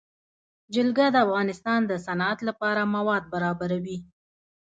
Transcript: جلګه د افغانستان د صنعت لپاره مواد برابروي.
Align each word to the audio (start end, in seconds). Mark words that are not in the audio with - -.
جلګه 0.73 1.05
د 1.11 1.15
افغانستان 1.25 1.79
د 1.87 1.91
صنعت 2.05 2.39
لپاره 2.47 2.81
مواد 2.95 3.23
برابروي. 3.33 3.97